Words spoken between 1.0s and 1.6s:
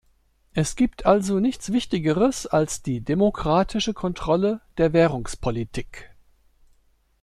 also